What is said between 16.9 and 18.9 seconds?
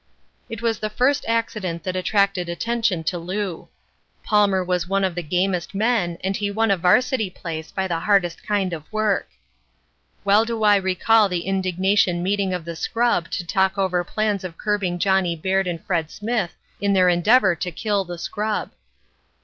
their endeavor to kill the scrub."